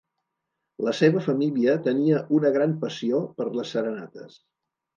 La 0.87 0.93
seva 0.99 1.21
família 1.25 1.75
tenia 1.89 2.23
una 2.39 2.53
gran 2.57 2.75
passió 2.87 3.23
per 3.39 3.49
les 3.61 3.77
serenates. 3.79 4.43